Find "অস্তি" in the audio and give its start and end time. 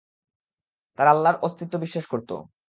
1.41-1.63